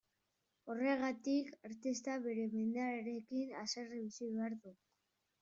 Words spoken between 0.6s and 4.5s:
Horregatik, artistak bere mendearekin haserre bizi